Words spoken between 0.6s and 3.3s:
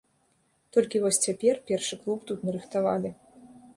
Толькі вось цяпер першы клуб тут нарыхтавалі.